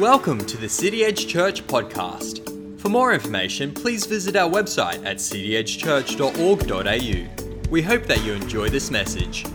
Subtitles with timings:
[0.00, 2.78] Welcome to the City Edge Church podcast.
[2.78, 7.70] For more information, please visit our website at cityedgechurch.org.au.
[7.70, 9.46] We hope that you enjoy this message.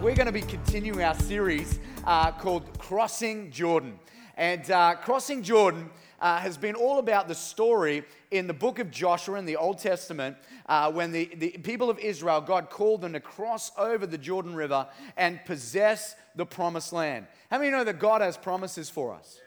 [0.00, 4.00] We're going to be continuing our series uh, called Crossing Jordan.
[4.36, 5.88] And uh, Crossing Jordan
[6.20, 9.78] uh, has been all about the story in the book of Joshua in the Old
[9.78, 10.36] Testament
[10.66, 14.54] uh, when the, the people of Israel, God called them to cross over the Jordan
[14.54, 14.86] River
[15.16, 17.26] and possess the promised land.
[17.50, 19.40] How many know that God has promises for us?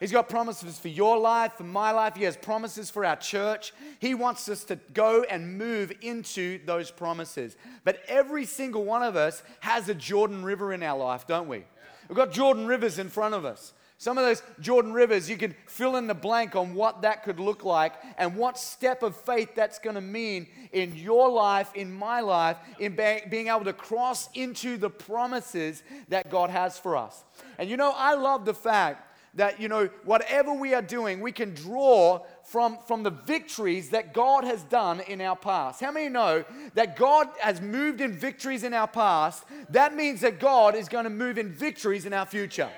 [0.00, 2.16] He's got promises for your life, for my life.
[2.16, 3.72] He has promises for our church.
[4.00, 7.56] He wants us to go and move into those promises.
[7.84, 11.64] But every single one of us has a Jordan River in our life, don't we?
[12.08, 13.72] We've got Jordan Rivers in front of us.
[13.96, 17.38] Some of those Jordan Rivers, you can fill in the blank on what that could
[17.38, 21.92] look like and what step of faith that's going to mean in your life, in
[21.92, 27.24] my life, in being able to cross into the promises that God has for us.
[27.56, 31.32] And you know, I love the fact that, you know, whatever we are doing, we
[31.32, 35.80] can draw from, from the victories that God has done in our past.
[35.80, 39.44] How many know that God has moved in victories in our past?
[39.70, 42.70] That means that God is going to move in victories in our future.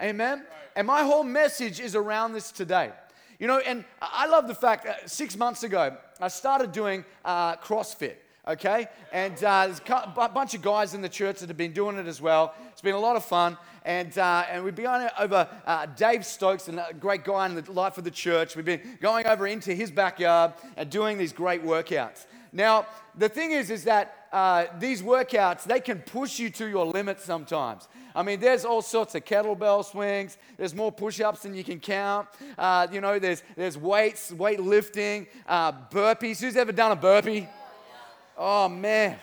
[0.00, 0.44] Amen?
[0.76, 2.90] And my whole message is around this today.
[3.38, 7.56] You know, and I love the fact that six months ago, I started doing uh,
[7.56, 8.16] CrossFit
[8.48, 8.88] okay?
[9.12, 12.06] And uh, there's a bunch of guys in the church that have been doing it
[12.06, 12.54] as well.
[12.72, 13.56] It's been a lot of fun.
[13.84, 17.72] And, uh, and we've been it over uh, Dave Stokes, a great guy in the
[17.72, 18.56] life of the church.
[18.56, 22.26] We've been going over into his backyard and doing these great workouts.
[22.52, 26.86] Now, the thing is, is that uh, these workouts, they can push you to your
[26.86, 27.88] limit sometimes.
[28.14, 30.36] I mean, there's all sorts of kettlebell swings.
[30.56, 32.28] There's more push-ups than you can count.
[32.58, 36.40] Uh, you know, there's, there's weights, weight lifting, uh, burpees.
[36.40, 37.48] Who's ever done a burpee?
[38.36, 39.18] Oh, man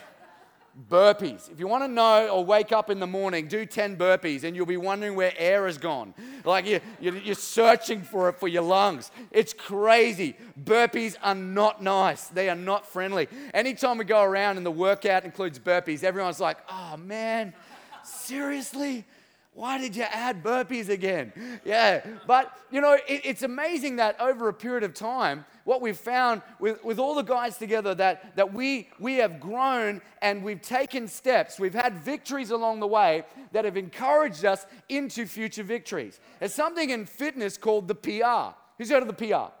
[0.88, 1.50] burpees.
[1.50, 4.54] If you want to know or wake up in the morning, do 10 burpees and
[4.54, 6.14] you'll be wondering where air has gone.
[6.48, 9.10] Like you, you're searching for it for your lungs.
[9.30, 10.34] It's crazy.
[10.58, 13.28] Burpees are not nice, they are not friendly.
[13.52, 17.52] Anytime we go around and the workout includes burpees, everyone's like, oh man,
[18.02, 19.04] seriously?
[19.58, 21.32] Why did you add burpees again?
[21.64, 25.98] Yeah, but you know, it, it's amazing that over a period of time, what we've
[25.98, 30.62] found with, with all the guys together that, that we, we have grown and we've
[30.62, 31.58] taken steps.
[31.58, 36.20] We've had victories along the way that have encouraged us into future victories.
[36.38, 38.56] There's something in fitness called the PR.
[38.78, 39.52] Who's heard of the PR?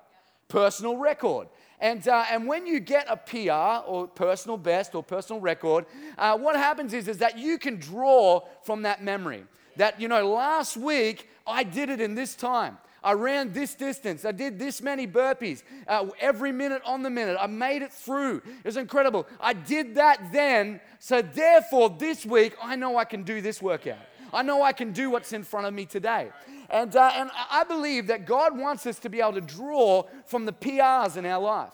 [0.46, 1.48] Personal record.
[1.80, 5.86] And, uh, and when you get a PR or personal best or personal record,
[6.16, 9.44] uh, what happens is, is that you can draw from that memory.
[9.78, 12.78] That, you know, last week I did it in this time.
[13.02, 14.24] I ran this distance.
[14.24, 17.36] I did this many burpees uh, every minute on the minute.
[17.40, 18.42] I made it through.
[18.44, 19.26] It was incredible.
[19.40, 20.80] I did that then.
[20.98, 23.98] So, therefore, this week, I know I can do this workout.
[24.34, 26.30] I know I can do what's in front of me today.
[26.70, 30.44] And, uh, and I believe that God wants us to be able to draw from
[30.44, 31.72] the PRs in our life,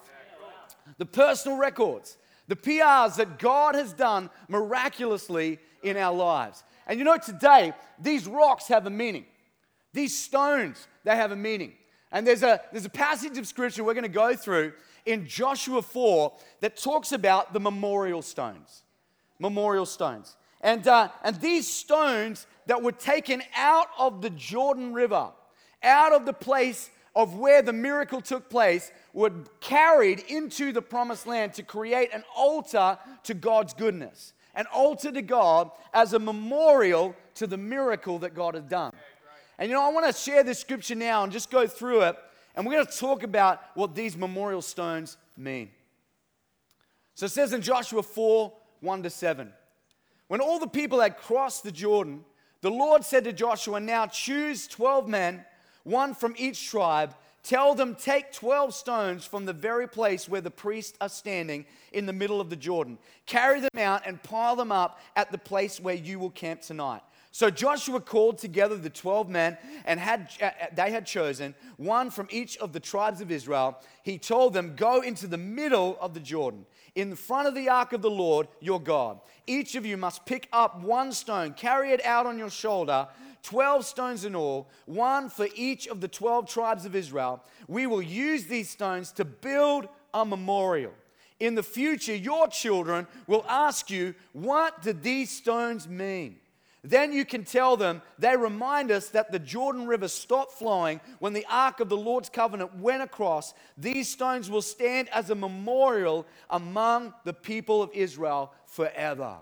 [0.99, 6.63] the personal records, the PRs that God has done miraculously in our lives.
[6.87, 9.25] And you know, today, these rocks have a meaning.
[9.93, 11.73] These stones, they have a meaning.
[12.13, 14.73] And there's a, there's a passage of scripture we're going to go through
[15.07, 18.83] in Joshua 4 that talks about the memorial stones.
[19.39, 20.37] Memorial stones.
[20.61, 25.31] And, uh, and these stones that were taken out of the Jordan River,
[25.83, 31.27] out of the place of where the miracle took place, were carried into the promised
[31.27, 37.15] land to create an altar to God's goodness, an altar to God as a memorial
[37.37, 38.93] to the miracle that God had done.
[39.59, 42.17] And you know, I want to share this scripture now and just go through it.
[42.55, 45.71] And we're going to talk about what these memorial stones mean.
[47.15, 49.53] So it says in Joshua 4 1 to 7.
[50.29, 52.25] When all the people had crossed the Jordan,
[52.61, 55.45] the Lord said to Joshua, Now choose 12 men,
[55.85, 57.15] one from each tribe.
[57.45, 62.07] Tell them, take 12 stones from the very place where the priests are standing in
[62.07, 62.97] the middle of the Jordan.
[63.27, 67.03] Carry them out and pile them up at the place where you will camp tonight.
[67.33, 72.11] So Joshua called together the 12 men and had, uh, uh, they had chosen one
[72.11, 73.79] from each of the tribes of Israel.
[74.05, 76.65] He told them, Go into the middle of the Jordan,
[76.95, 79.19] in front of the ark of the Lord your God.
[79.47, 83.09] Each of you must pick up one stone, carry it out on your shoulder.
[83.45, 87.43] 12 stones in all, one for each of the 12 tribes of Israel.
[87.69, 90.93] We will use these stones to build a memorial.
[91.41, 96.37] In the future, your children will ask you, What did these stones mean?
[96.83, 101.33] Then you can tell them, they remind us that the Jordan River stopped flowing when
[101.33, 103.55] the Ark of the Lord's covenant went across.
[103.79, 109.39] These stones will stand as a memorial among the people of Israel forever.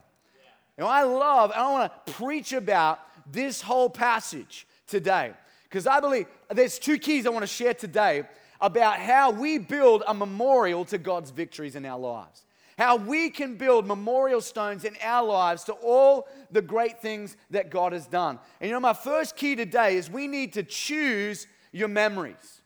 [0.79, 3.01] Now, I love, I want to preach about
[3.31, 5.33] this whole passage today.
[5.65, 8.25] Because I believe there's two keys I want to share today
[8.61, 12.45] about how we build a memorial to God's victories in our lives.
[12.79, 17.71] How we can build memorial stones in our lives to all the great things that
[17.71, 18.39] God has done.
[18.61, 22.63] And you know, my first key today is we need to choose your memories.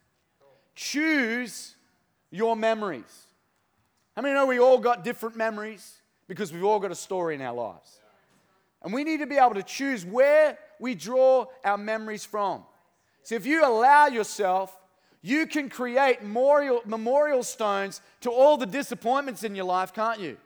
[0.75, 1.75] Choose
[2.31, 3.27] your memories.
[4.15, 6.01] How many know we all got different memories?
[6.29, 8.01] Because we've all got a story in our lives.
[8.83, 12.63] And we need to be able to choose where we draw our memories from.
[13.23, 14.77] So if you allow yourself,
[15.23, 20.37] you can create memorial, memorial stones to all the disappointments in your life, can't you?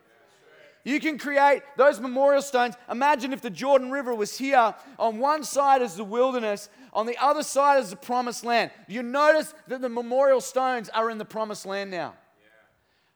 [0.84, 2.74] You can create those memorial stones.
[2.90, 4.74] Imagine if the Jordan River was here.
[4.98, 8.70] On one side is the wilderness, on the other side is the promised land.
[8.88, 12.14] You notice that the memorial stones are in the promised land now.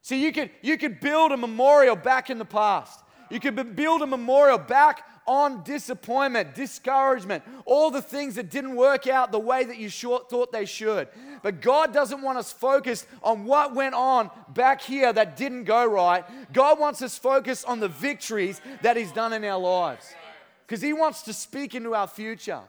[0.02, 3.02] So you could, you could build a memorial back in the past.
[3.30, 9.06] You could build a memorial back on disappointment, discouragement, all the things that didn't work
[9.06, 11.08] out the way that you thought they should.
[11.42, 15.84] But God doesn't want us focused on what went on back here that didn't go
[15.86, 16.24] right.
[16.52, 20.12] God wants us focused on the victories that He's done in our lives
[20.66, 22.60] because He wants to speak into our future.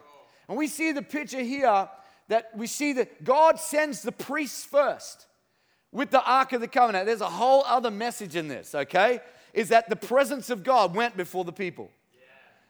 [0.47, 1.89] And we see the picture here
[2.27, 5.27] that we see that God sends the priests first
[5.91, 7.05] with the Ark of the Covenant.
[7.05, 9.21] There's a whole other message in this, okay?
[9.55, 11.89] Is that the presence of God went before the people.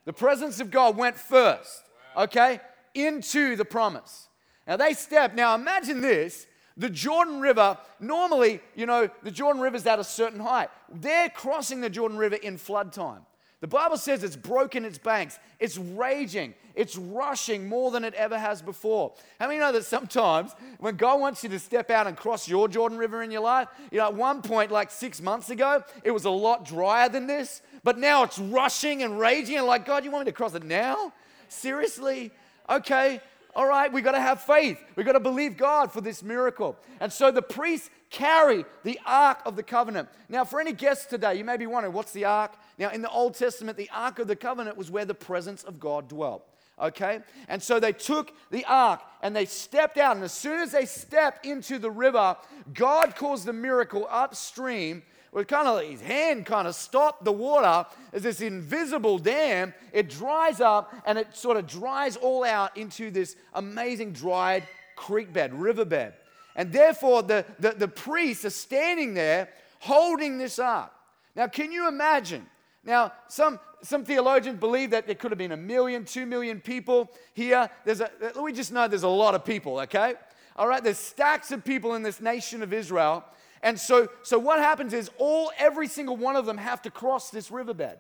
[0.05, 1.83] The presence of God went first,
[2.15, 2.61] okay,
[2.93, 4.29] into the promise.
[4.67, 5.35] Now they stepped.
[5.35, 6.45] Now imagine this.
[6.77, 10.69] The Jordan River, normally, you know, the Jordan River's at a certain height.
[10.93, 13.25] They're crossing the Jordan River in flood time.
[13.65, 15.39] The Bible says it's broken its banks.
[15.59, 16.53] It's raging.
[16.75, 19.13] It's rushing more than it ever has before.
[19.39, 22.67] How many know that sometimes when God wants you to step out and cross your
[22.67, 26.12] Jordan River in your life, you know, at one point, like six months ago, it
[26.12, 29.57] was a lot drier than this, but now it's rushing and raging.
[29.57, 31.11] And like, God, you want me to cross it now?
[31.50, 32.31] Seriously?
[32.69, 33.19] Okay,
[33.56, 34.77] all right, we got to have faith.
[34.95, 36.77] We got to believe God for this miracle.
[37.00, 40.10] And so the priests carry the Ark of the Covenant.
[40.30, 42.54] Now, for any guests today, you may be wondering, what's the Ark?
[42.78, 45.80] Now, in the Old Testament, the Ark of the Covenant was where the presence of
[45.80, 46.48] God dwelt.
[46.80, 47.19] Okay?
[47.48, 50.16] And so they took the ark and they stepped out.
[50.16, 52.36] And as soon as they stepped into the river,
[52.74, 57.86] God caused the miracle upstream with kind of his hand kind of stopped the water
[58.13, 59.74] as this invisible dam.
[59.92, 64.63] It dries up and it sort of dries all out into this amazing dried
[64.96, 66.13] creek bed, riverbed.
[66.56, 69.50] And therefore, the, the, the priests are standing there
[69.80, 70.98] holding this up.
[71.36, 72.46] Now, can you imagine?
[72.84, 77.12] Now, some, some theologians believe that there could have been a million, two million people
[77.34, 77.69] here.
[77.84, 78.10] There's a,
[78.42, 80.13] we just know there's a lot of people, okay?
[80.56, 83.25] All right, there's stacks of people in this nation of Israel.
[83.62, 87.31] And so, so what happens is all every single one of them have to cross
[87.31, 87.98] this riverbed.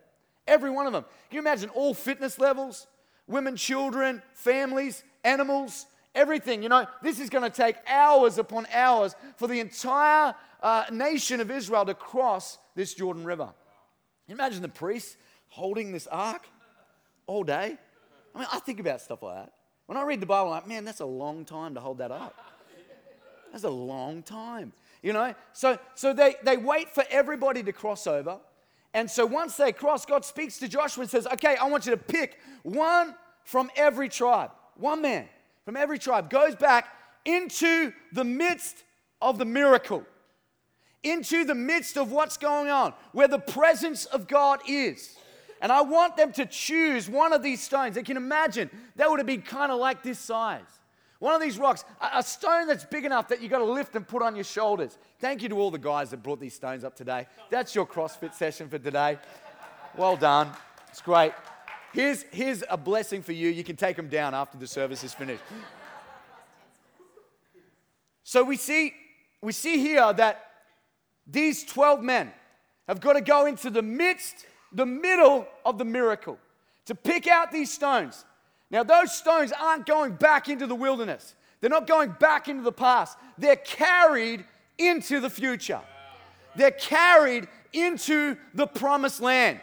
[0.47, 1.03] Every one of them.
[1.29, 2.87] Can you imagine all fitness levels,
[3.27, 6.63] women, children, families, animals, everything?
[6.63, 10.33] You know, this is going to take hours upon hours for the entire
[10.63, 13.49] uh, nation of Israel to cross this Jordan River.
[14.27, 15.15] Imagine the priests
[15.49, 16.47] holding this ark
[17.27, 17.77] all day?
[18.33, 19.53] I mean, I think about stuff like that.
[19.85, 22.11] When I read the Bible, I'm like, man, that's a long time to hold that
[22.11, 22.35] up.
[23.51, 24.73] That's a long time
[25.05, 25.35] you know?
[25.53, 28.39] So, so they, they wait for everybody to cross over.
[28.95, 31.91] And so once they cross, God speaks to Joshua and says, Okay, I want you
[31.91, 33.13] to pick one
[33.43, 35.29] from every tribe, one man
[35.65, 36.87] from every tribe goes back
[37.25, 38.83] into the midst
[39.21, 40.05] of the miracle,
[41.03, 45.17] into the midst of what's going on, where the presence of God is.
[45.61, 47.95] And I want them to choose one of these stones.
[47.95, 50.61] They can imagine that would have been kind of like this size.
[51.19, 54.07] One of these rocks, a, stone that's big enough that you've got to lift and
[54.07, 54.97] put on your shoulders.
[55.19, 57.25] Thank you to all the guys that brought these stones up today.
[57.49, 59.17] That's your CrossFit session for today.
[59.97, 60.49] Well done.
[60.89, 61.31] It's great.
[61.95, 63.47] Here's, here's a blessing for you.
[63.47, 65.41] You can take them down after the service is finished.
[68.23, 68.93] So we see,
[69.41, 70.43] we see here that
[71.25, 72.33] these 12 men
[72.89, 76.37] have got to go into the midst, the middle of the miracle
[76.87, 78.25] to pick out these stones.
[78.69, 82.73] Now, those stones aren't going back into the wilderness, they're not going back into the
[82.73, 83.17] past.
[83.37, 84.43] They're carried
[84.77, 85.79] into the future,
[86.57, 89.61] they're carried into the promised land.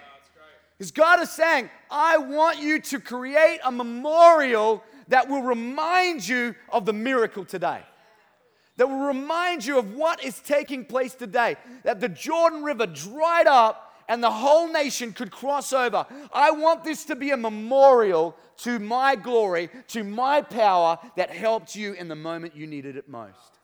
[0.83, 6.57] Because God is saying, I want you to create a memorial that will remind you
[6.71, 7.83] of the miracle today.
[8.79, 11.55] That will remind you of what is taking place today.
[11.85, 16.05] That the Jordan River dried up and the whole nation could cross over.
[16.33, 21.77] I want this to be a memorial to my glory, to my power that helped
[21.77, 23.61] you in the moment you needed it most.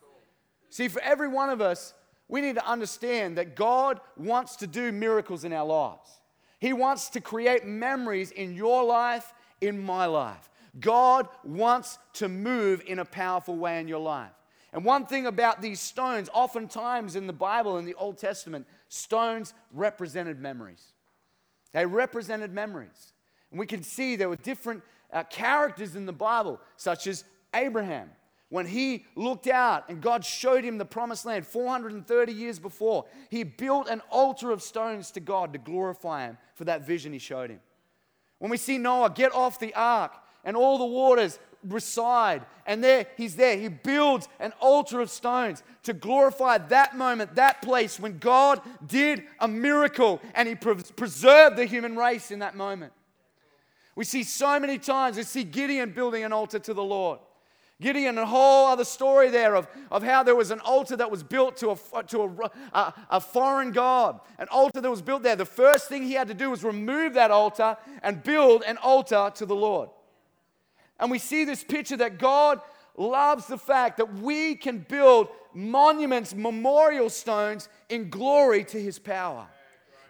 [0.70, 1.94] See, for every one of us,
[2.28, 6.18] we need to understand that God wants to do miracles in our lives.
[6.58, 10.50] He wants to create memories in your life, in my life.
[10.80, 14.32] God wants to move in a powerful way in your life.
[14.72, 19.54] And one thing about these stones, oftentimes in the Bible, in the Old Testament, stones
[19.72, 20.92] represented memories.
[21.72, 23.12] They represented memories.
[23.50, 27.24] And we can see there were different uh, characters in the Bible, such as
[27.54, 28.10] Abraham.
[28.50, 33.42] When he looked out and God showed him the promised land 430 years before, he
[33.42, 37.50] built an altar of stones to God to glorify him for that vision he showed
[37.50, 37.60] him.
[38.38, 40.12] When we see Noah get off the ark
[40.44, 45.62] and all the waters reside, and there he's there, he builds an altar of stones
[45.82, 51.66] to glorify that moment, that place when God did a miracle and he preserved the
[51.66, 52.94] human race in that moment.
[53.94, 57.18] We see so many times, we see Gideon building an altar to the Lord.
[57.80, 61.23] Gideon, a whole other story there of, of how there was an altar that was
[61.23, 65.37] built to, a, to a, a, a, foreign god, an altar that was built there.
[65.37, 69.30] The first thing he had to do was remove that altar and build an altar
[69.37, 69.90] to the Lord.
[70.99, 72.61] And we see this picture that God
[72.97, 79.47] loves the fact that we can build monuments, memorial stones in glory to his power,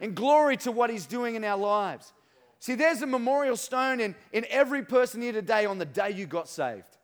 [0.00, 2.14] in glory to what he's doing in our lives.
[2.60, 6.24] See, there's a memorial stone in, in every person here today on the day you
[6.24, 6.97] got saved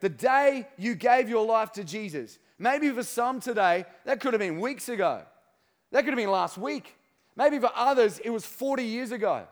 [0.00, 2.38] the day you gave your life to Jesus.
[2.58, 5.22] Maybe for some today, that could have been weeks ago.
[5.92, 6.96] That could have been last week.
[7.36, 9.46] Maybe for others, it was 40 years ago.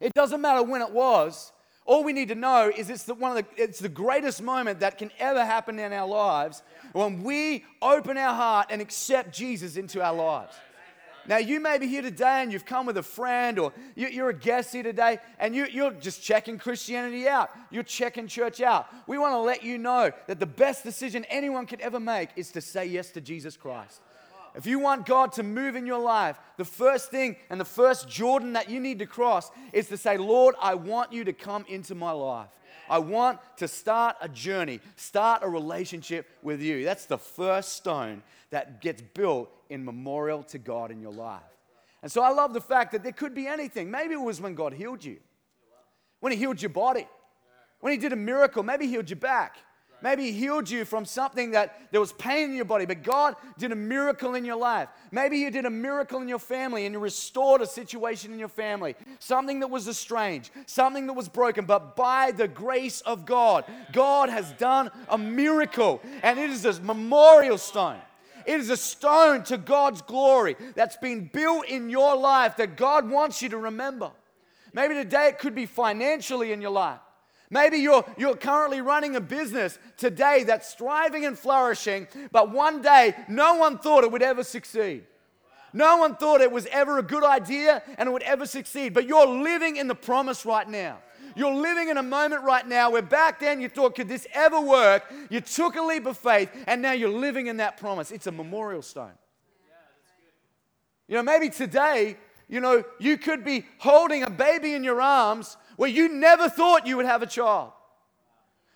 [0.00, 1.52] It doesn't matter when it was.
[1.84, 4.80] All we need to know is it's the, one of the, it's the greatest moment
[4.80, 9.76] that can ever happen in our lives when we open our heart and accept Jesus
[9.76, 10.54] into our lives.
[11.26, 14.30] Now, you may be here today and you've come with a friend or you, are
[14.30, 17.50] a guest here today and you, you're just checking Christianity out.
[17.70, 18.88] You're checking church out.
[19.06, 22.50] We want to let you know that the best decision anyone could ever make is
[22.52, 24.00] to say yes to Jesus Christ.
[24.54, 28.08] If you want God to move in your life, the first thing and the first
[28.08, 31.64] Jordan that you need to cross is to say, Lord, I want you to come
[31.68, 32.48] into my life.
[32.92, 36.84] I want to start a journey, start a relationship with you.
[36.84, 41.40] That's the first stone that gets built in memorial to God in your life.
[42.02, 43.90] And so I love the fact that there could be anything.
[43.90, 45.16] Maybe it was when God healed you,
[46.20, 47.08] when He healed your body,
[47.80, 49.56] when He did a miracle, maybe He healed your back.
[50.02, 53.36] Maybe He healed you from something that there was pain in your body, but God
[53.58, 54.88] did a miracle in your life.
[55.10, 58.48] Maybe He did a miracle in your family and you restored a situation in your
[58.48, 63.64] family, something that was estranged, something that was broken, but by the grace of God,
[63.92, 67.98] God has done a miracle, and it is a memorial stone.
[68.44, 73.08] It is a stone to God's glory that's been built in your life that God
[73.08, 74.10] wants you to remember.
[74.72, 76.98] Maybe today it could be financially in your life.
[77.52, 83.14] Maybe you're, you're currently running a business today that's thriving and flourishing, but one day
[83.28, 85.04] no one thought it would ever succeed.
[85.74, 89.06] No one thought it was ever a good idea and it would ever succeed, but
[89.06, 90.96] you're living in the promise right now.
[91.36, 94.58] You're living in a moment right now where back then you thought, could this ever
[94.58, 95.04] work?
[95.28, 98.10] You took a leap of faith, and now you're living in that promise.
[98.10, 99.12] It's a memorial stone.
[101.06, 102.16] You know, maybe today,
[102.52, 106.86] you know, you could be holding a baby in your arms where you never thought
[106.86, 107.72] you would have a child.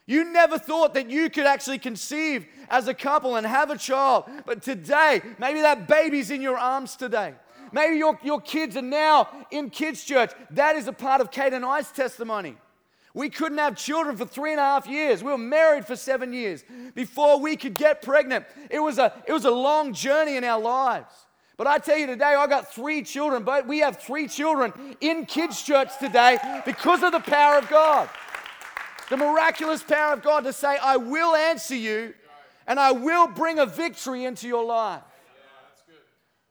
[0.07, 4.25] You never thought that you could actually conceive as a couple and have a child.
[4.47, 7.35] But today, maybe that baby's in your arms today.
[7.71, 10.33] Maybe your, your kids are now in kids' church.
[10.53, 12.57] That is a part of Kate and I's testimony.
[13.13, 15.23] We couldn't have children for three and a half years.
[15.23, 16.65] We were married for seven years
[16.95, 18.47] before we could get pregnant.
[18.71, 21.26] It was a, it was a long journey in our lives.
[21.57, 25.25] But I tell you today, I got three children, but we have three children in
[25.25, 28.11] kids' church today because of the power of God.
[29.09, 32.13] The miraculous power of God to say, I will answer you
[32.67, 35.03] and I will bring a victory into your life.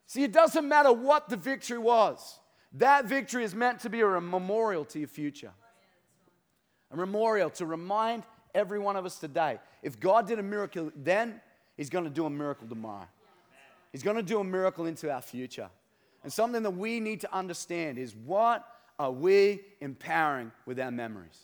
[0.07, 2.39] See, it doesn't matter what the victory was,
[2.74, 5.51] that victory is meant to be a memorial to your future.
[6.91, 11.41] A memorial to remind every one of us today if God did a miracle then,
[11.75, 13.07] He's going to do a miracle tomorrow.
[13.95, 15.69] He's going to do a miracle into our future.
[16.21, 18.67] And something that we need to understand is what
[18.99, 21.39] are we empowering with our memories?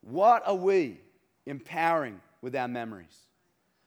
[0.00, 0.98] What are we
[1.44, 3.14] empowering with our memories?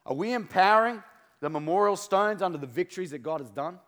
[0.06, 1.02] Are we empowering
[1.40, 3.80] the memorial stones under the victories that God has done?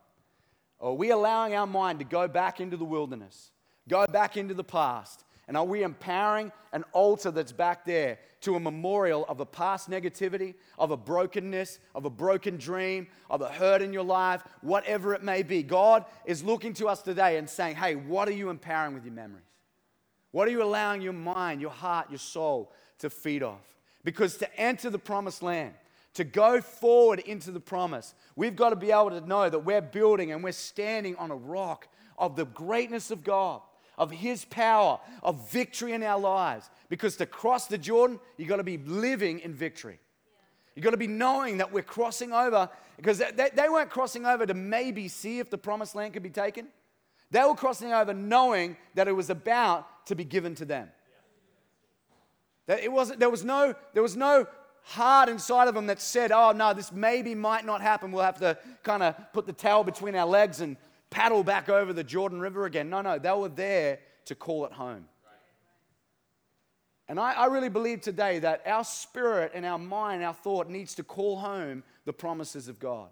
[0.80, 3.52] Or are we allowing our mind to go back into the wilderness,
[3.88, 5.25] go back into the past?
[5.48, 9.90] And are we empowering an altar that's back there to a memorial of a past
[9.90, 15.14] negativity, of a brokenness, of a broken dream, of a hurt in your life, whatever
[15.14, 15.62] it may be?
[15.62, 19.14] God is looking to us today and saying, hey, what are you empowering with your
[19.14, 19.44] memories?
[20.32, 23.62] What are you allowing your mind, your heart, your soul to feed off?
[24.04, 25.74] Because to enter the promised land,
[26.16, 29.82] to go forward into the promise, we've got to be able to know that we're
[29.82, 31.88] building and we're standing on a rock
[32.18, 33.62] of the greatness of God,
[33.98, 36.70] of His power, of victory in our lives.
[36.90, 40.00] Because to cross the Jordan, you've got to be living in victory.
[40.76, 44.46] You've got to be knowing that we're crossing over because they, they weren't crossing over
[44.46, 46.68] to maybe see if the promised land could be taken.
[47.32, 50.90] They were crossing over knowing that it was about to be given to them.
[52.68, 54.48] That it wasn't, there, was no, there was no
[54.84, 58.12] heart inside of them that said, oh, no, this maybe might not happen.
[58.12, 60.78] We'll have to kind of put the towel between our legs and
[61.16, 62.90] paddle back over the Jordan River again.
[62.90, 65.06] No, no, they were there to call it home.
[67.08, 70.96] And I, I, really believe today that our spirit and our mind, our thought needs
[70.96, 73.10] to call home the promises of God.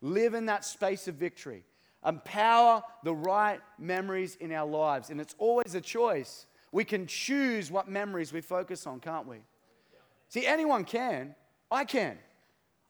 [0.00, 1.64] Live in that space of victory.
[2.06, 5.10] Empower the right memories in our lives.
[5.10, 6.46] And it's always a choice.
[6.70, 9.38] We can choose what memories we focus on, can't we?
[10.28, 11.34] See, anyone can.
[11.70, 12.18] I can.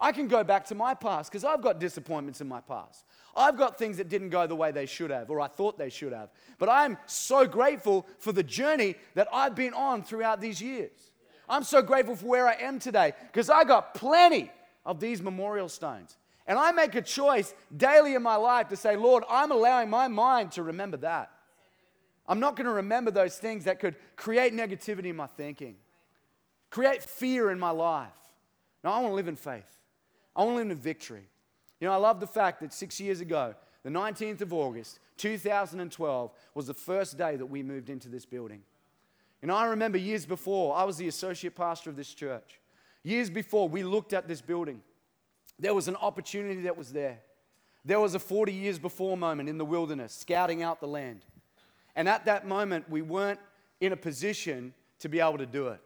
[0.00, 3.04] I can go back to my past because I've got disappointments in my past.
[3.36, 5.90] I've got things that didn't go the way they should have, or I thought they
[5.90, 6.30] should have.
[6.58, 11.10] But I'm so grateful for the journey that I've been on throughout these years.
[11.48, 14.50] I'm so grateful for where I am today because I got plenty
[14.86, 16.16] of these memorial stones.
[16.46, 20.08] And I make a choice daily in my life to say, Lord, I'm allowing my
[20.08, 21.30] mind to remember that.
[22.26, 25.76] I'm not going to remember those things that could create negativity in my thinking,
[26.70, 28.12] create fear in my life.
[28.82, 29.64] No, I want to live in faith.
[30.36, 31.28] I want to live in victory.
[31.84, 36.30] You know, I love the fact that six years ago, the 19th of August, 2012,
[36.54, 38.62] was the first day that we moved into this building.
[39.42, 42.58] And I remember years before, I was the associate pastor of this church.
[43.02, 44.80] Years before, we looked at this building.
[45.58, 47.18] There was an opportunity that was there.
[47.84, 51.26] There was a 40 years before moment in the wilderness, scouting out the land.
[51.94, 53.40] And at that moment, we weren't
[53.82, 55.82] in a position to be able to do it.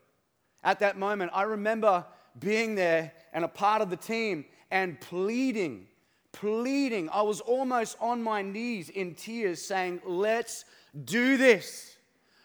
[0.63, 2.07] At that moment, I remember
[2.39, 5.87] being there and a part of the team and pleading,
[6.33, 7.09] pleading.
[7.11, 10.65] I was almost on my knees in tears saying, Let's
[11.05, 11.97] do this.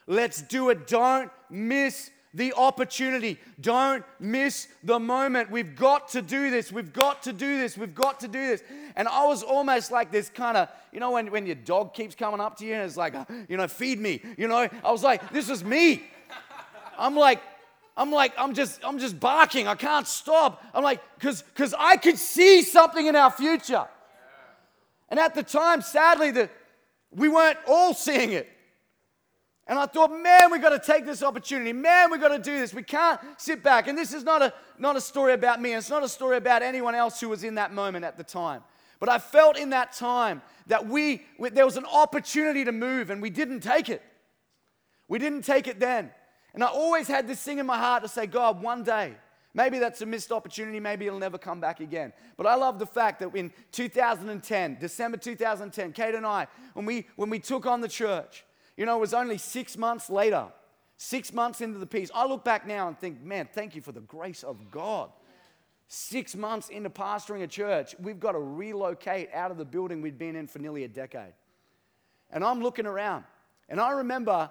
[0.08, 0.88] Let's do it.
[0.88, 3.40] Don't miss the opportunity.
[3.62, 5.51] Don't miss the moment.
[5.51, 6.72] We've got to do this.
[6.72, 7.77] We've got to do this.
[7.77, 8.64] We've got to do this.
[8.96, 12.16] And I was almost like this kind of, you know, when, when your dog keeps
[12.16, 13.14] coming up to you and it's like,
[13.48, 14.22] you know, feed me.
[14.38, 16.03] You know, I was like, this is me.
[16.98, 17.42] I'm like,
[17.96, 19.68] I'm like, I'm just, I'm just barking.
[19.68, 20.64] I can't stop.
[20.74, 23.88] I'm like, because because I could see something in our future.
[25.10, 26.50] And at the time, sadly, the,
[27.12, 28.50] we weren't all seeing it.
[29.68, 31.72] And I thought, man, we've got to take this opportunity.
[31.72, 32.74] Man, we've got to do this.
[32.74, 33.88] We can't sit back.
[33.88, 35.74] And this is not a, not a story about me.
[35.74, 38.62] It's not a story about anyone else who was in that moment at the time.
[39.00, 43.10] But I felt in that time that we, we there was an opportunity to move
[43.10, 44.01] and we didn't take it.
[45.08, 46.12] We didn't take it then.
[46.53, 49.13] And I always had this thing in my heart to say, God, one day,
[49.53, 52.13] maybe that's a missed opportunity, maybe it'll never come back again.
[52.37, 57.07] But I love the fact that in 2010, December 2010, Kate and I, when we,
[57.16, 58.46] when we took on the church,
[58.77, 60.48] you know, it was only six months later,
[60.98, 62.11] six months into the piece.
[62.13, 65.09] I look back now and think, man, thank you for the grace of God.
[65.87, 70.18] Six months into pastoring a church, we've got to relocate out of the building we'd
[70.18, 71.33] been in for nearly a decade.
[72.31, 73.25] And I'm looking around,
[73.70, 74.50] and I remember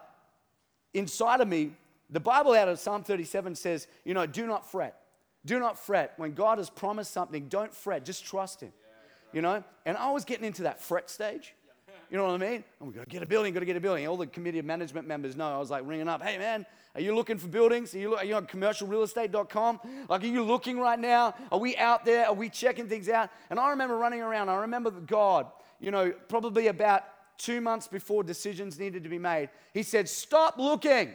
[0.94, 1.72] inside of me,
[2.12, 5.00] the Bible out of Psalm 37 says, you know, do not fret.
[5.44, 6.12] Do not fret.
[6.18, 8.04] When God has promised something, don't fret.
[8.04, 8.72] Just trust Him.
[9.32, 9.64] You know?
[9.86, 11.54] And I was getting into that fret stage.
[12.10, 12.64] You know what I mean?
[12.78, 14.06] Oh, we got to get a building, got to get a building.
[14.06, 15.46] All the committee of management members know.
[15.46, 17.94] I was like ringing up, hey man, are you looking for buildings?
[17.94, 19.80] Are you, are you on commercialrealestate.com?
[20.10, 21.34] Like, are you looking right now?
[21.50, 22.26] Are we out there?
[22.26, 23.30] Are we checking things out?
[23.48, 24.50] And I remember running around.
[24.50, 25.46] I remember God,
[25.80, 27.04] you know, probably about
[27.38, 31.14] two months before decisions needed to be made, He said, stop looking.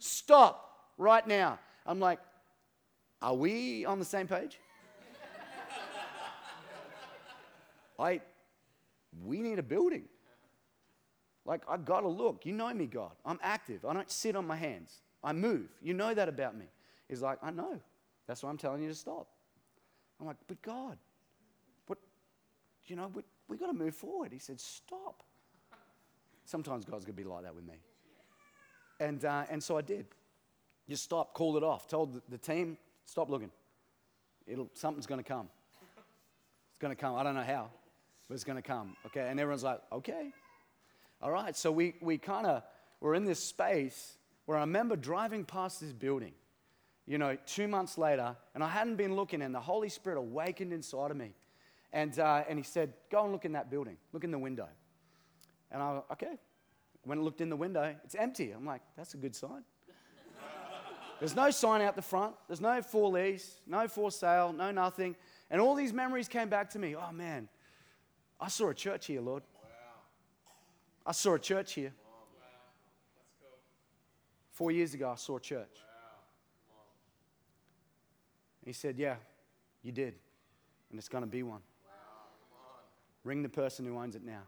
[0.00, 1.58] Stop right now.
[1.86, 2.18] I'm like,
[3.22, 4.58] are we on the same page?
[7.98, 8.20] I,
[9.24, 10.04] we need a building.
[11.44, 12.46] Like, I've gotta look.
[12.46, 13.12] You know me, God.
[13.26, 13.84] I'm active.
[13.84, 15.02] I don't sit on my hands.
[15.22, 15.68] I move.
[15.82, 16.66] You know that about me.
[17.08, 17.78] He's like, I know.
[18.26, 19.28] That's why I'm telling you to stop.
[20.18, 20.96] I'm like, but God,
[21.88, 21.98] what,
[22.86, 24.32] you know, we, we gotta move forward.
[24.32, 25.22] He said, stop.
[26.46, 27.80] Sometimes God's gonna be like that with me.
[29.00, 30.06] And, uh, and so I did.
[30.88, 33.50] Just stopped, called it off, told the, team, stop looking.
[34.46, 35.48] It'll, something's going to come.
[36.70, 37.16] It's going to come.
[37.16, 37.70] I don't know how,
[38.28, 38.96] but it's going to come.
[39.06, 39.26] Okay.
[39.28, 40.32] And everyone's like, okay.
[41.22, 41.56] All right.
[41.56, 42.62] So we, we kind of
[43.00, 46.32] were in this space where I remember driving past this building,
[47.06, 50.72] you know, two months later, and I hadn't been looking, and the Holy Spirit awakened
[50.72, 51.32] inside of me.
[51.92, 54.68] And, uh, and he said, Go and look in that building, look in the window.
[55.70, 56.38] And I, okay,
[57.04, 58.52] when I looked in the window, it's empty.
[58.52, 59.64] I'm like, that's a good sign.
[61.18, 62.34] There's no sign out the front.
[62.48, 65.14] There's no for lease, no for sale, no nothing.
[65.50, 66.96] And all these memories came back to me.
[66.96, 67.48] Oh man,
[68.40, 69.42] I saw a church here, Lord.
[69.54, 69.68] Wow.
[71.06, 71.92] I saw a church here.
[74.52, 75.76] Four years ago, I saw a church.
[78.64, 79.16] He said, Yeah,
[79.82, 80.14] you did.
[80.90, 81.60] And it's going to be one.
[83.24, 84.42] Ring the person who owns it now.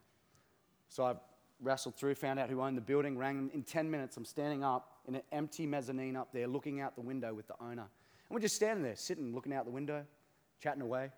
[0.88, 1.14] So I
[1.62, 3.50] wrestled through, found out who owned the building, rang them.
[3.54, 7.02] In 10 minutes, I'm standing up in an empty mezzanine up there, looking out the
[7.02, 7.82] window with the owner.
[7.82, 10.04] And we're just standing there, sitting, looking out the window,
[10.60, 11.10] chatting away.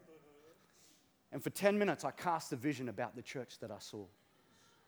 [1.32, 4.04] And for 10 minutes, I cast a vision about the church that I saw.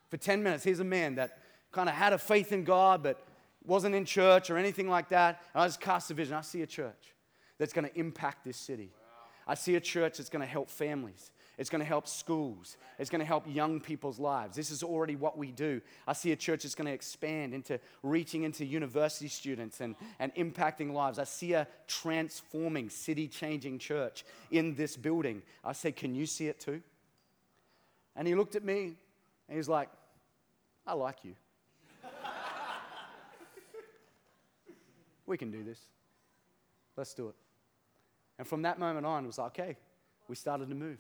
[0.09, 1.38] For 10 minutes, here's a man that
[1.73, 3.23] kind of had a faith in God, but
[3.64, 5.42] wasn't in church or anything like that.
[5.55, 6.35] And I just cast a vision.
[6.35, 7.14] I see a church
[7.59, 8.92] that's going to impact this city.
[9.47, 11.31] I see a church that's going to help families.
[11.59, 12.77] It's going to help schools.
[12.99, 14.57] It's going to help young people's lives.
[14.57, 15.81] This is already what we do.
[16.07, 20.35] I see a church that's going to expand into reaching into university students and, and
[20.35, 21.19] impacting lives.
[21.19, 25.42] I see a transforming, city changing church in this building.
[25.64, 26.83] I say, Can you see it too?
[28.14, 28.97] And he looked at me
[29.49, 29.88] and he's like,
[30.87, 31.35] I like you.
[35.27, 35.81] we can do this.
[36.97, 37.35] Let's do it.
[38.38, 39.77] And from that moment on, it was like, okay,
[40.29, 40.99] we started to move,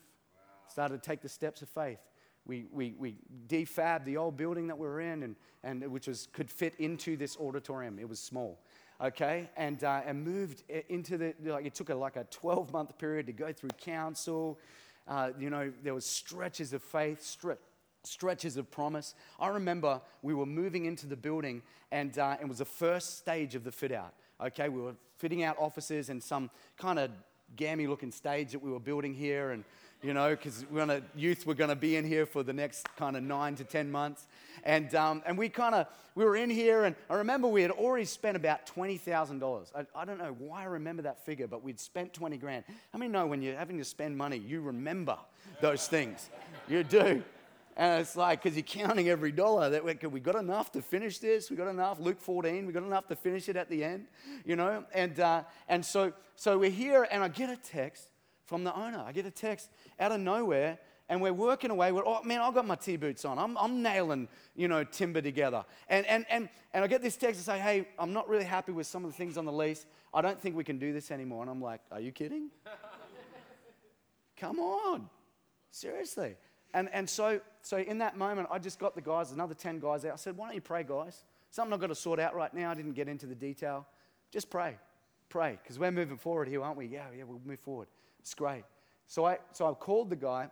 [0.70, 1.98] started to take the steps of faith.
[2.46, 3.16] We, we, we
[3.48, 7.16] defabbed the old building that we were in, and, and which was, could fit into
[7.16, 7.98] this auditorium.
[7.98, 8.60] It was small,
[9.00, 9.50] okay?
[9.56, 13.26] And, uh, and moved into the, like, it took a, like a 12 month period
[13.26, 14.60] to go through council.
[15.08, 17.58] Uh, you know, there was stretches of faith, stre-
[18.04, 19.14] stretches of promise.
[19.40, 23.56] I remember we were moving into the building, and uh, it was the first stage
[23.56, 24.14] of the fit out.
[24.40, 27.10] Okay, we were fitting out offices and some kind of
[27.56, 29.50] gammy looking stage that we were building here.
[29.50, 29.64] And,
[30.06, 32.86] you know, because we're gonna, youth were going to be in here for the next
[32.96, 34.28] kind of nine to 10 months.
[34.62, 37.72] And, um, and we kind of, we were in here, and I remember we had
[37.72, 39.66] already spent about $20,000.
[39.74, 42.62] I, I don't know why I remember that figure, but we'd spent 20 grand.
[42.92, 45.18] How many know when you're having to spend money, you remember
[45.60, 46.30] those things?
[46.68, 47.24] You do.
[47.76, 51.18] And it's like, because you're counting every dollar, that we, we got enough to finish
[51.18, 51.50] this?
[51.50, 51.98] We got enough?
[51.98, 54.06] Luke 14, we got enough to finish it at the end,
[54.44, 54.84] you know?
[54.94, 58.08] And, uh, and so, so we're here, and I get a text
[58.46, 59.02] from the owner.
[59.06, 60.78] I get a text out of nowhere,
[61.08, 61.92] and we're working away.
[61.92, 63.38] We're, oh, man, I've got my T boots on.
[63.38, 65.64] I'm, I'm nailing, you know, timber together.
[65.88, 68.72] And, and, and, and I get this text to say, hey, I'm not really happy
[68.72, 69.86] with some of the things on the lease.
[70.14, 71.42] I don't think we can do this anymore.
[71.42, 72.50] And I'm like, are you kidding?
[74.36, 75.08] Come on.
[75.70, 76.36] Seriously.
[76.74, 80.04] And, and so, so in that moment, I just got the guys, another 10 guys
[80.04, 80.12] out.
[80.12, 81.24] I said, why don't you pray, guys?
[81.50, 82.70] Something I've got to sort out right now.
[82.70, 83.86] I didn't get into the detail.
[84.30, 84.76] Just pray.
[85.28, 85.58] Pray.
[85.62, 86.86] Because we're moving forward here, aren't we?
[86.86, 87.88] Yeah, yeah, we'll move forward.
[88.26, 88.64] It's great.
[89.06, 90.50] So I, so I called the guy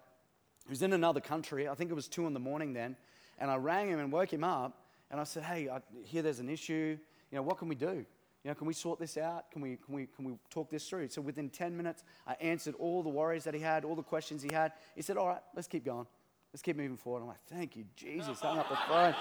[0.69, 1.69] who's in another country.
[1.69, 2.95] I think it was two in the morning then.
[3.41, 4.85] And I rang him and woke him up.
[5.11, 6.97] And I said, hey, I hear there's an issue.
[7.33, 8.07] You know, what can we do?
[8.45, 9.51] You know, can we sort this out?
[9.51, 11.09] Can we, can we, can we talk this through?
[11.09, 14.41] So within 10 minutes, I answered all the worries that he had, all the questions
[14.41, 14.71] he had.
[14.95, 16.07] He said, all right, let's keep going.
[16.53, 17.23] Let's keep moving forward.
[17.23, 18.39] I'm like, thank you, Jesus.
[18.39, 19.17] Hung up the phone.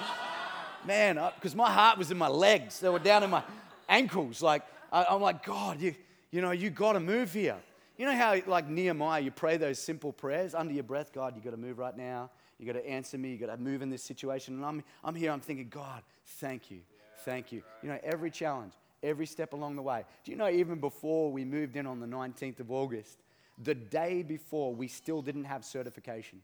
[0.86, 2.80] Man, because my heart was in my legs.
[2.80, 3.42] They were down in my
[3.90, 4.44] ankles.
[4.44, 4.62] Like,
[4.92, 5.96] I, I'm like, God, you,
[6.30, 7.58] you know, you got to move here.
[7.98, 11.44] You know how, like Nehemiah, you pray those simple prayers under your breath God, you've
[11.46, 12.30] got to move right now.
[12.58, 13.32] You've got to answer me.
[13.32, 14.56] You've got to move in this situation.
[14.56, 16.80] And I'm, I'm here, I'm thinking, God, thank you.
[17.26, 17.62] Thank you.
[17.82, 20.06] You know, every challenge, every step along the way.
[20.24, 23.20] Do you know, even before we moved in on the 19th of August,
[23.62, 26.42] the day before, we still didn't have certification.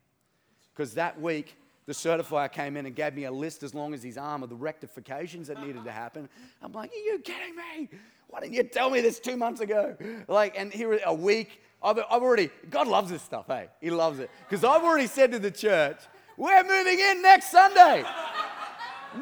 [0.74, 1.56] Because that week,
[1.90, 4.50] the certifier came in and gave me a list as long as his arm of
[4.50, 6.30] the rectifications that needed to happen.
[6.62, 7.90] I'm like, are you kidding me?
[8.28, 9.98] Why didn't you tell me this two months ago?
[10.28, 13.70] Like, and here a week, I've, I've already, God loves this stuff, hey?
[13.82, 14.30] He loves it.
[14.48, 15.98] Because I've already said to the church,
[16.38, 18.06] we're moving in next Sunday.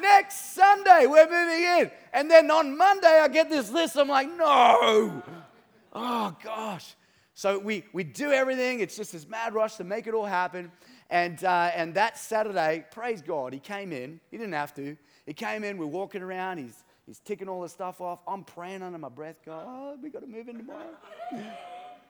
[0.01, 1.91] next Sunday, we're moving in.
[2.11, 3.95] And then on Monday, I get this list.
[3.95, 5.23] I'm like, no.
[5.93, 6.95] Oh, gosh.
[7.33, 8.81] So we, we do everything.
[8.81, 10.69] It's just this mad rush to make it all happen.
[11.09, 14.19] And, uh, and that Saturday, praise God, he came in.
[14.29, 14.97] He didn't have to.
[15.25, 18.19] He came in, we're walking around, he's, he's ticking all the stuff off.
[18.27, 20.95] I'm praying under my breath, God, oh, we got to move in tomorrow.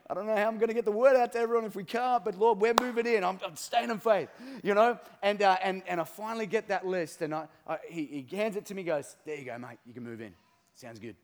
[0.09, 1.83] I don't know how I'm going to get the word out to everyone if we
[1.83, 3.23] can't, but Lord, we're moving in.
[3.23, 4.29] I'm, I'm staying in faith,
[4.63, 4.97] you know?
[5.21, 8.55] And, uh, and, and I finally get that list, and I, I, he, he hands
[8.55, 10.33] it to me, goes, There you go, mate, you can move in.
[10.75, 11.15] Sounds good.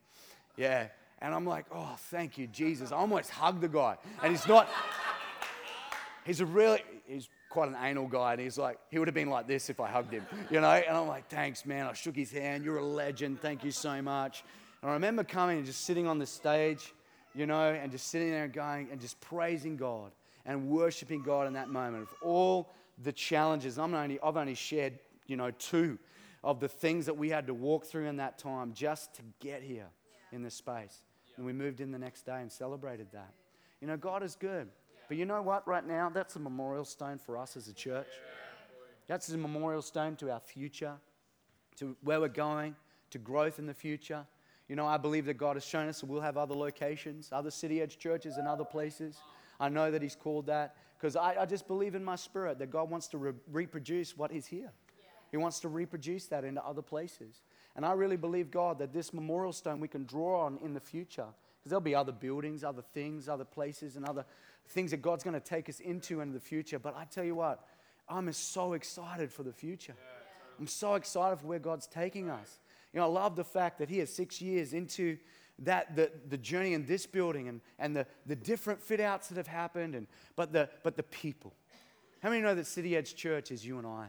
[0.57, 0.87] Yeah.
[1.21, 2.91] And I'm like, Oh, thank you, Jesus.
[2.91, 3.97] I almost hugged the guy.
[4.21, 4.67] And he's not,
[6.25, 9.29] he's a really, he's quite an anal guy, and he's like, he would have been
[9.29, 10.71] like this if I hugged him, you know?
[10.71, 11.85] And I'm like, thanks, man.
[11.85, 12.65] I shook his hand.
[12.65, 13.41] You're a legend.
[13.41, 14.43] Thank you so much.
[14.81, 16.93] And I remember coming and just sitting on the stage,
[17.35, 20.11] you know, and just sitting there and going and just praising God
[20.47, 23.77] and worshiping God in that moment of all the challenges.
[23.77, 25.99] I'm only, I've only shared, you know, two
[26.43, 29.61] of the things that we had to walk through in that time just to get
[29.61, 29.87] here
[30.31, 30.35] yeah.
[30.35, 31.01] in this space.
[31.27, 31.33] Yeah.
[31.37, 33.31] And we moved in the next day and celebrated that.
[33.79, 34.69] You know, God is good.
[35.13, 38.07] But you know what, right now, that's a memorial stone for us as a church.
[39.05, 40.93] That's a memorial stone to our future,
[41.75, 42.75] to where we're going,
[43.11, 44.25] to growth in the future.
[44.67, 47.51] You know, I believe that God has shown us that we'll have other locations, other
[47.51, 49.19] city edge churches, and other places.
[49.59, 52.71] I know that He's called that because I, I, just believe in my spirit that
[52.71, 54.71] God wants to re- reproduce what is here.
[55.29, 57.43] He wants to reproduce that into other places.
[57.75, 60.79] And I really believe, God, that this memorial stone we can draw on in the
[60.79, 61.27] future
[61.63, 64.25] because there'll be other buildings, other things, other places, and other
[64.69, 66.79] things that God's going to take us into in the future.
[66.79, 67.65] But I tell you what,
[68.09, 69.95] I'm so excited for the future.
[70.59, 72.59] I'm so excited for where God's taking us.
[72.93, 75.17] You know, I love the fact that here, six years into
[75.59, 79.37] that the, the journey in this building and, and the, the different fit outs that
[79.37, 81.53] have happened, and, but, the, but the people.
[82.21, 84.07] How many know that City Edge Church is you and I?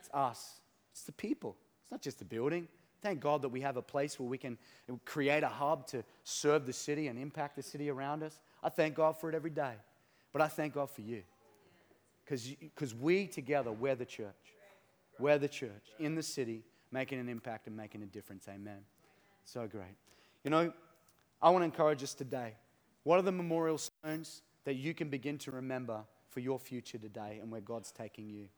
[0.00, 0.60] It's us,
[0.92, 1.56] it's the people.
[1.82, 2.68] It's not just the building.
[3.02, 4.56] Thank God that we have a place where we can
[5.04, 8.40] create a hub to serve the city and impact the city around us.
[8.64, 9.74] I thank God for it every day.
[10.32, 11.22] But I thank God for you.
[12.24, 14.34] Because we together, we're the church.
[15.20, 18.48] We're the church in the city, making an impact and making a difference.
[18.48, 18.80] Amen.
[19.44, 19.94] So great.
[20.42, 20.72] You know,
[21.40, 22.54] I want to encourage us today.
[23.04, 26.00] What are the memorial stones that you can begin to remember
[26.30, 28.48] for your future today and where God's taking you?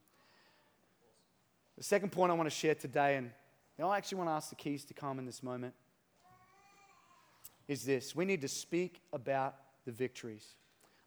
[1.77, 3.33] The second point I want to share today, and
[3.79, 5.75] I actually want to ask the keys to come in this moment,
[7.69, 8.15] is this.
[8.15, 10.55] We need to speak about the victories.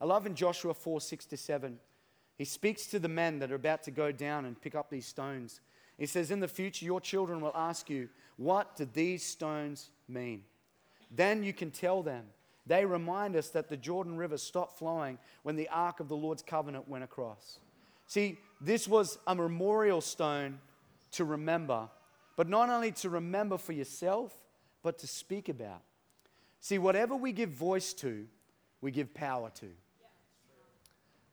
[0.01, 1.77] I love in Joshua 4 6 to 7,
[2.39, 5.05] he speaks to the men that are about to go down and pick up these
[5.05, 5.59] stones.
[5.97, 10.43] He says, In the future, your children will ask you, What do these stones mean?
[11.11, 12.23] Then you can tell them.
[12.65, 16.41] They remind us that the Jordan River stopped flowing when the Ark of the Lord's
[16.41, 17.59] covenant went across.
[18.07, 20.59] See, this was a memorial stone
[21.11, 21.89] to remember,
[22.37, 24.33] but not only to remember for yourself,
[24.81, 25.81] but to speak about.
[26.61, 28.27] See, whatever we give voice to,
[28.81, 29.67] we give power to.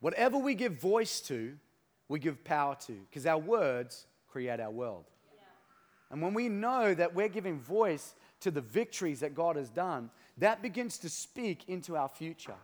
[0.00, 1.56] Whatever we give voice to,
[2.08, 5.04] we give power to, because our words create our world.
[6.10, 10.10] And when we know that we're giving voice to the victories that God has done,
[10.38, 12.54] that begins to speak into our future.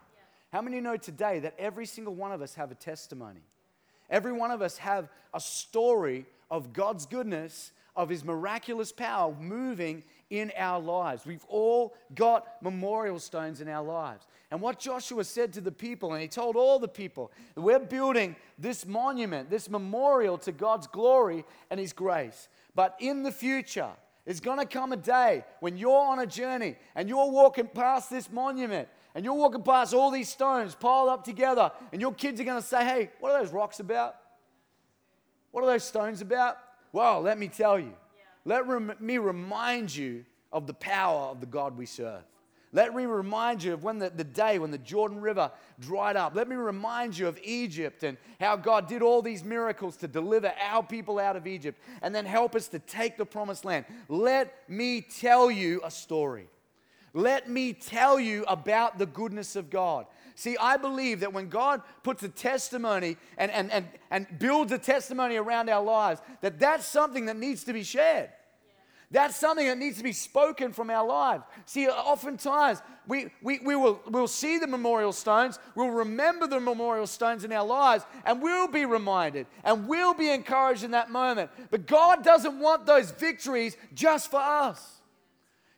[0.53, 3.40] How many know today that every single one of us have a testimony?
[4.11, 10.05] Every one of us have a story of God's goodness, of his miraculous power moving
[10.33, 11.27] in our lives.
[11.27, 14.27] We've all got memorial stones in our lives.
[14.51, 18.35] And what Joshua said to the people, and he told all the people, we're building
[18.59, 22.49] this monument, this memorial to God's glory and his grace.
[22.75, 23.90] But in the future,
[24.25, 28.09] there's going to come a day when you're on a journey and you're walking past
[28.09, 32.40] this monument and you're walking past all these stones piled up together, and your kids
[32.40, 34.16] are going to say, Hey, what are those rocks about?
[35.51, 36.57] What are those stones about?
[36.90, 37.92] Well, let me tell you.
[38.45, 42.23] Let rem- me remind you of the power of the God we serve.
[42.75, 46.35] Let me remind you of when the, the day when the Jordan River dried up.
[46.35, 50.53] Let me remind you of Egypt and how God did all these miracles to deliver
[50.59, 53.85] our people out of Egypt and then help us to take the promised land.
[54.09, 56.49] Let me tell you a story.
[57.13, 60.07] Let me tell you about the goodness of God.
[60.35, 64.79] See, I believe that when God puts a testimony and, and, and, and builds a
[64.79, 68.31] testimony around our lives, that that's something that needs to be shared.
[69.12, 71.45] That's something that needs to be spoken from our lives.
[71.66, 77.07] See, oftentimes we, we, we will we'll see the memorial stones, we'll remember the memorial
[77.07, 81.51] stones in our lives, and we'll be reminded and we'll be encouraged in that moment.
[81.71, 85.01] But God doesn't want those victories just for us.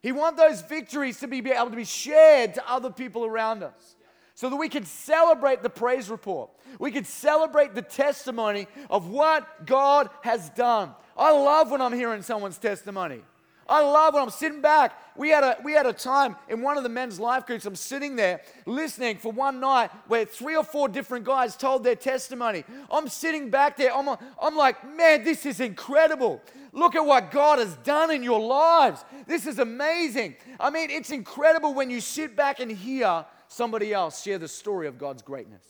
[0.00, 3.96] He wants those victories to be able to be shared to other people around us
[4.34, 6.50] so that we can celebrate the praise report.
[6.78, 10.90] We can celebrate the testimony of what God has done.
[11.16, 13.20] I love when I'm hearing someone's testimony.
[13.68, 15.00] I love when I'm sitting back.
[15.16, 17.64] We had, a, we had a time in one of the men's life groups.
[17.64, 21.96] I'm sitting there listening for one night where three or four different guys told their
[21.96, 22.64] testimony.
[22.90, 23.94] I'm sitting back there.
[23.94, 24.08] I'm,
[24.42, 26.42] I'm like, man, this is incredible.
[26.72, 29.04] Look at what God has done in your lives.
[29.26, 30.36] This is amazing.
[30.58, 34.86] I mean, it's incredible when you sit back and hear somebody else share the story
[34.86, 35.62] of God's greatness.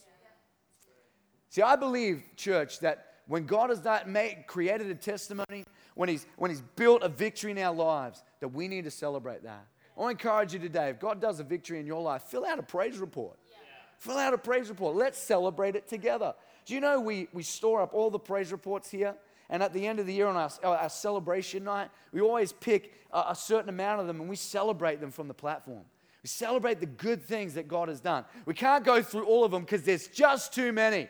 [1.51, 6.27] See, I believe, church, that when God has not made, created a testimony, when he's,
[6.37, 9.67] when he's built a victory in our lives, that we need to celebrate that.
[9.99, 12.63] I encourage you today if God does a victory in your life, fill out a
[12.63, 13.39] praise report.
[13.49, 13.57] Yeah.
[13.99, 14.97] Fill out a praise report.
[14.97, 16.35] Let's celebrate it together.
[16.67, 19.15] Do you know we, we store up all the praise reports here?
[19.51, 22.95] And at the end of the year on our, our celebration night, we always pick
[23.13, 25.85] a, a certain amount of them and we celebrate them from the platform.
[26.25, 28.25] We celebrate the good things that God has done.
[28.47, 31.07] We can't go through all of them because there's just too many.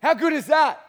[0.00, 0.80] How good is that?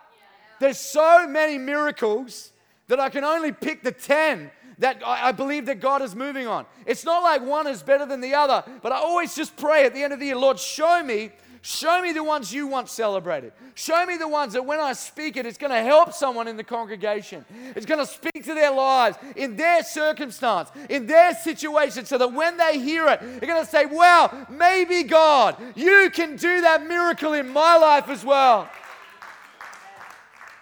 [0.60, 2.52] There's so many miracles
[2.88, 6.68] that I can only pick the 10 that I believe that God is moving on.
[6.86, 9.96] It's not like one is better than the other, but I always just pray at
[9.96, 11.32] the end of the year, Lord, show me,
[11.68, 13.52] Show me the ones you want celebrated.
[13.76, 16.56] Show me the ones that when I speak it, it's going to help someone in
[16.56, 17.44] the congregation.
[17.76, 22.32] It's going to speak to their lives, in their circumstance, in their situation, so that
[22.32, 26.88] when they hear it, they're going to say, Wow, maybe God, you can do that
[26.88, 28.70] miracle in my life as well.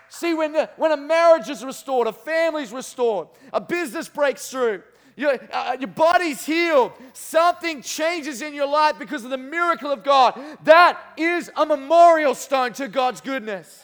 [0.09, 4.81] See, when, the, when a marriage is restored, a family's restored, a business breaks through,
[5.15, 6.91] your, uh, your body's healed.
[7.13, 10.39] Something changes in your life because of the miracle of God.
[10.63, 13.83] That is a memorial stone to God's goodness.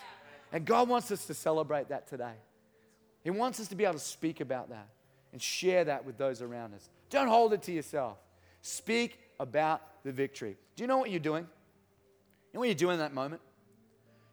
[0.52, 2.34] And God wants us to celebrate that today.
[3.24, 4.88] He wants us to be able to speak about that
[5.32, 6.90] and share that with those around us.
[7.10, 8.18] Don't hold it to yourself.
[8.62, 10.58] Speak about the victory.
[10.76, 11.44] Do you know what you're doing?
[11.44, 13.42] You know what you're doing in that moment?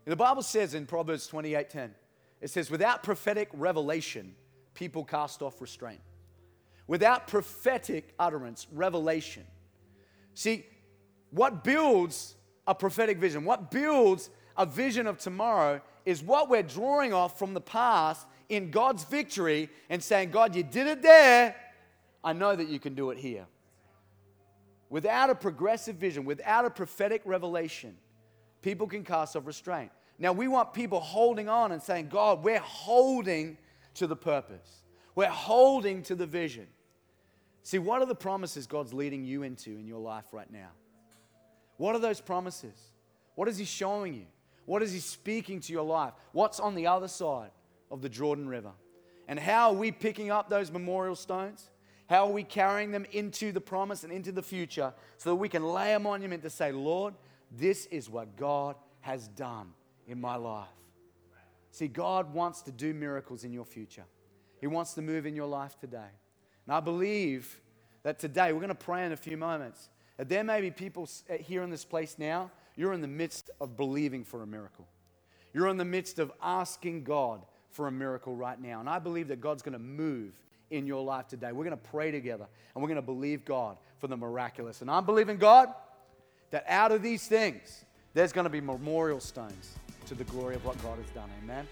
[0.05, 1.91] The Bible says in Proverbs 28:10,
[2.41, 4.35] it says, without prophetic revelation,
[4.75, 6.01] people cast off restraint
[6.88, 9.44] without prophetic utterance, revelation.
[10.35, 10.66] See,
[11.31, 12.35] what builds
[12.66, 17.55] a prophetic vision, what builds a vision of tomorrow is what we're drawing off from
[17.55, 21.55] the past in God's victory and saying, God, you did it there.
[22.24, 23.46] I know that you can do it here.
[24.90, 27.94] Without a progressive vision, without a prophetic revelation,
[28.62, 29.90] people can cast off restraint.
[30.18, 33.59] Now, we want people holding on and saying, God, we're holding
[33.94, 34.83] to the purpose,
[35.14, 36.66] we're holding to the vision.
[37.69, 40.71] See, what are the promises God's leading you into in your life right now?
[41.77, 42.73] What are those promises?
[43.35, 44.25] What is He showing you?
[44.65, 46.15] What is He speaking to your life?
[46.33, 47.51] What's on the other side
[47.91, 48.71] of the Jordan River?
[49.29, 51.69] And how are we picking up those memorial stones?
[52.09, 55.51] How are we carrying them into the promise and into the future so that we
[55.51, 57.13] can lay a monument to say, Lord,
[57.51, 59.73] this is what God has done
[60.07, 60.69] in my life?
[61.73, 64.07] See, God wants to do miracles in your future,
[64.59, 66.09] He wants to move in your life today.
[66.69, 67.63] And I believe
[68.03, 71.09] that today, we're going to pray in a few moments, that there may be people
[71.31, 74.87] uh, here in this place now, you're in the midst of believing for a miracle.
[75.55, 78.81] You're in the midst of asking God for a miracle right now.
[78.81, 80.35] And I believe that God's going to move
[80.71, 81.53] in your life today.
[81.53, 84.83] We're going to pray together and we're going to believe God for the miraculous.
[84.83, 85.71] And I'm believing God
[86.51, 89.77] that out of these things, there's going to be memorial stones
[90.07, 91.31] to the glory of what God has done.
[91.43, 91.67] Amen.